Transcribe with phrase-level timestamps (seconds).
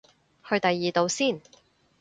[0.43, 1.39] 去第二度先